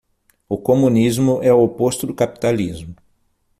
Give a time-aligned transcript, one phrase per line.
[0.49, 2.95] O comunismo é o oposto do capitalismo.